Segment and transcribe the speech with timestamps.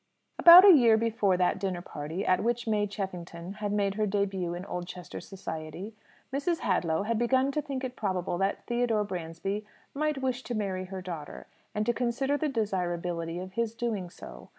[0.39, 4.57] About a year before that dinner party at which May Cheffington had made her début
[4.57, 5.93] in Oldchester society,
[6.33, 6.61] Mrs.
[6.61, 11.03] Hadlow had begun to think it probable that Theodore Bransby might wish to marry her
[11.03, 11.45] daughter,
[11.75, 14.49] and to consider the desirability of his doing so.